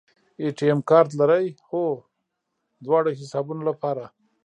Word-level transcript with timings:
اے 0.39 0.47
ټي 0.57 0.65
ایم 0.69 0.79
کارت 0.89 1.11
لرئ؟ 1.19 1.45
هو، 1.69 1.83
دواړو 2.83 3.11
حسابونو 3.19 3.61
لپاره 3.69 4.03